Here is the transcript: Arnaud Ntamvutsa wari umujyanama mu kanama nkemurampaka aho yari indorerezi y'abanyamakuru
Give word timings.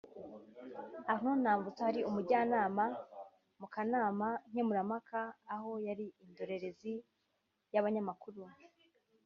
Arnaud 1.11 1.37
Ntamvutsa 1.43 1.85
wari 1.87 2.01
umujyanama 2.09 2.85
mu 3.59 3.67
kanama 3.73 4.27
nkemurampaka 4.49 5.19
aho 5.53 5.71
yari 5.87 6.05
indorerezi 6.23 6.93
y'abanyamakuru 7.73 8.41